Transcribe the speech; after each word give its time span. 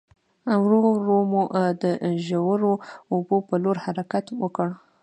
ورو 0.63 0.79
ورو 0.99 1.17
مو 1.31 1.43
د 1.83 1.85
ژورو 2.25 2.71
اوبو 3.13 3.35
په 3.47 3.55
لور 3.63 3.77
حرکت 3.85 4.25
وکړ. 4.41 4.67